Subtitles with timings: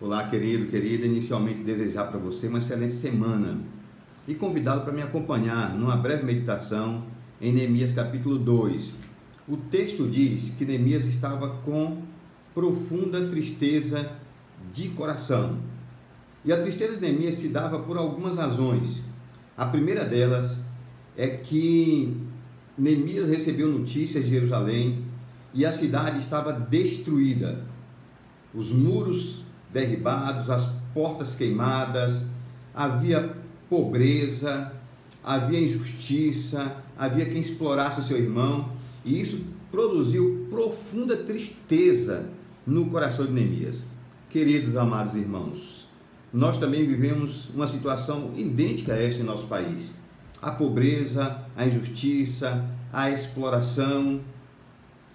[0.00, 1.06] Olá, querido, querida.
[1.06, 3.58] Inicialmente desejar para você uma excelente semana
[4.28, 7.04] e convidá-lo para me acompanhar numa breve meditação
[7.40, 8.92] em Neemias capítulo 2.
[9.48, 12.00] O texto diz que Neemias estava com
[12.54, 14.08] profunda tristeza
[14.72, 15.58] de coração.
[16.44, 19.00] E a tristeza de Neemias se dava por algumas razões.
[19.56, 20.58] A primeira delas
[21.16, 22.16] é que
[22.78, 25.04] Neemias recebeu notícias de Jerusalém
[25.52, 27.66] e a cidade estava destruída.
[28.54, 32.22] Os muros derribados, as portas queimadas,
[32.74, 33.36] havia
[33.68, 34.72] pobreza,
[35.22, 38.70] havia injustiça, havia quem explorasse seu irmão,
[39.04, 42.26] e isso produziu profunda tristeza
[42.66, 43.84] no coração de Neemias.
[44.30, 45.88] Queridos amados irmãos,
[46.32, 49.90] nós também vivemos uma situação idêntica a esta em nosso país.
[50.40, 54.20] A pobreza, a injustiça, a exploração,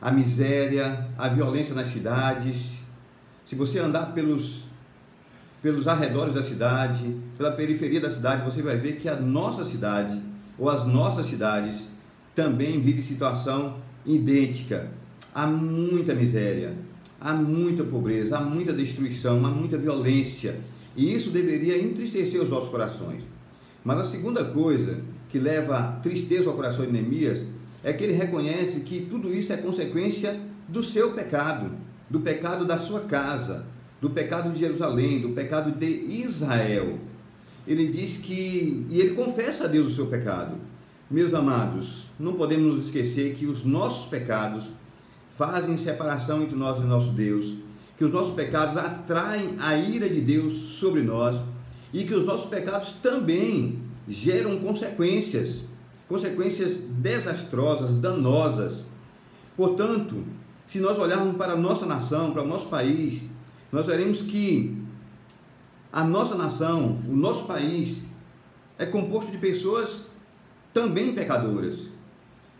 [0.00, 2.80] a miséria, a violência nas cidades,
[3.48, 4.64] se você andar pelos,
[5.62, 10.20] pelos arredores da cidade, pela periferia da cidade, você vai ver que a nossa cidade,
[10.58, 11.88] ou as nossas cidades,
[12.34, 14.90] também vive situação idêntica.
[15.34, 16.76] Há muita miséria,
[17.18, 20.60] há muita pobreza, há muita destruição, há muita violência.
[20.94, 23.22] E isso deveria entristecer os nossos corações.
[23.82, 27.46] Mas a segunda coisa que leva tristeza ao coração de Neemias
[27.82, 32.78] é que ele reconhece que tudo isso é consequência do seu pecado do pecado da
[32.78, 33.64] sua casa,
[34.00, 36.98] do pecado de Jerusalém, do pecado de Israel.
[37.66, 40.56] Ele diz que, e ele confessa a Deus o seu pecado.
[41.10, 44.68] Meus amados, não podemos nos esquecer que os nossos pecados
[45.36, 47.54] fazem separação entre nós e nosso Deus,
[47.96, 51.40] que os nossos pecados atraem a ira de Deus sobre nós
[51.92, 55.60] e que os nossos pecados também geram consequências,
[56.08, 58.86] consequências desastrosas, danosas.
[59.56, 60.24] Portanto,
[60.68, 63.22] se nós olharmos para a nossa nação, para o nosso país,
[63.72, 64.76] nós veremos que
[65.90, 68.04] a nossa nação, o nosso país,
[68.78, 70.08] é composto de pessoas
[70.74, 71.88] também pecadoras.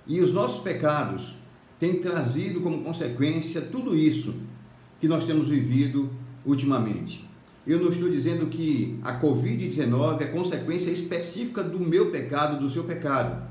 [0.06, 1.34] E os nossos pecados
[1.78, 4.34] têm trazido como consequência tudo isso
[4.98, 6.10] que nós temos vivido
[6.46, 7.28] ultimamente.
[7.66, 12.84] Eu não estou dizendo que a Covid-19 é consequência específica do meu pecado, do seu
[12.84, 13.42] pecado.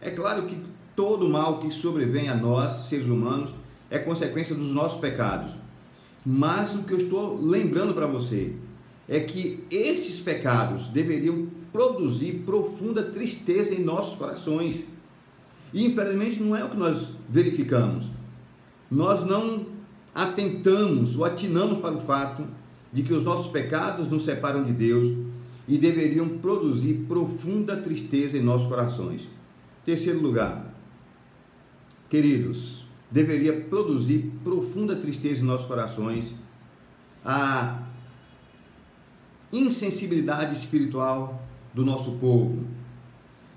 [0.00, 0.58] É claro que
[0.96, 3.52] todo mal que sobrevém a nós, seres humanos,
[3.90, 5.52] é consequência dos nossos pecados.
[6.24, 8.52] Mas o que eu estou lembrando para você
[9.08, 14.86] é que estes pecados deveriam produzir profunda tristeza em nossos corações.
[15.72, 18.06] E infelizmente não é o que nós verificamos.
[18.90, 19.66] Nós não
[20.14, 22.44] atentamos ou atinamos para o fato
[22.92, 25.08] de que os nossos pecados nos separam de Deus
[25.68, 29.28] e deveriam produzir profunda tristeza em nossos corações.
[29.84, 30.74] Terceiro lugar,
[32.08, 36.34] queridos, deveria produzir profunda tristeza em nossos corações,
[37.24, 37.82] a
[39.52, 42.64] insensibilidade espiritual do nosso povo.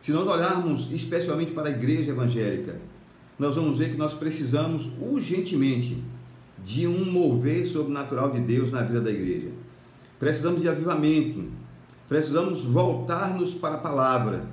[0.02, 2.80] Se nós olharmos especialmente para a igreja evangélica,
[3.38, 6.04] nós vamos ver que nós precisamos urgentemente
[6.64, 9.50] de um mover sobrenatural de Deus na vida da igreja.
[10.20, 11.46] Precisamos de avivamento,
[12.08, 14.46] precisamos voltar-nos para a palavra,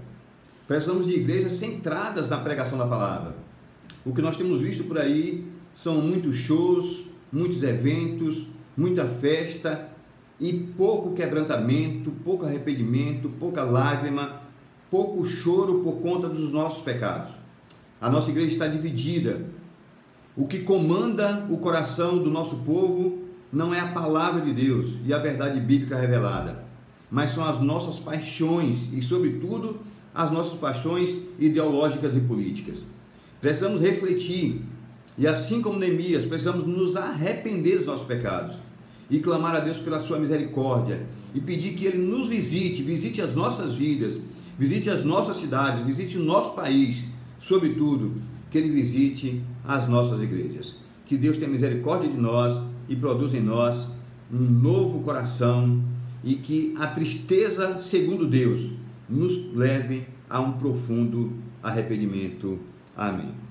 [0.66, 3.45] precisamos de igrejas centradas na pregação da palavra.
[4.06, 5.44] O que nós temos visto por aí
[5.74, 8.46] são muitos shows, muitos eventos,
[8.76, 9.88] muita festa
[10.38, 14.42] e pouco quebrantamento, pouco arrependimento, pouca lágrima,
[14.88, 17.32] pouco choro por conta dos nossos pecados.
[18.00, 19.44] A nossa igreja está dividida.
[20.36, 25.12] O que comanda o coração do nosso povo não é a palavra de Deus e
[25.12, 26.64] a verdade bíblica revelada,
[27.10, 29.80] mas são as nossas paixões e, sobretudo,
[30.14, 32.95] as nossas paixões ideológicas e políticas.
[33.46, 34.60] Precisamos refletir
[35.16, 38.56] e, assim como Neemias, precisamos nos arrepender dos nossos pecados
[39.08, 43.36] e clamar a Deus pela sua misericórdia e pedir que Ele nos visite, visite as
[43.36, 44.18] nossas vidas,
[44.58, 47.04] visite as nossas cidades, visite o nosso país,
[47.38, 48.20] sobretudo,
[48.50, 50.74] que Ele visite as nossas igrejas.
[51.04, 53.86] Que Deus tenha misericórdia de nós e produza em nós
[54.28, 55.84] um novo coração
[56.24, 58.72] e que a tristeza, segundo Deus,
[59.08, 61.32] nos leve a um profundo
[61.62, 62.58] arrependimento.
[62.96, 63.45] 艾米。